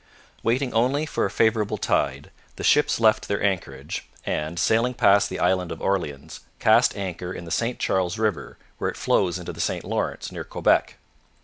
Waiting 0.41 0.73
only 0.73 1.05
for 1.05 1.25
a 1.25 1.29
favourable 1.29 1.77
tide, 1.77 2.31
the 2.55 2.63
ships 2.63 2.99
left 2.99 3.27
their 3.27 3.43
anchorage, 3.43 4.07
and, 4.25 4.57
sailing 4.57 4.95
past 4.95 5.29
the 5.29 5.37
Island 5.37 5.71
of 5.71 5.79
Orleans, 5.79 6.39
cast 6.57 6.97
anchor 6.97 7.31
in 7.31 7.45
the 7.45 7.51
St 7.51 7.77
Charles 7.77 8.17
river, 8.17 8.57
where 8.79 8.89
it 8.89 8.97
flows 8.97 9.37
into 9.37 9.53
the 9.53 9.61
St 9.61 9.83
Lawrence 9.83 10.31
near 10.31 10.43
Quebec. 10.43 10.95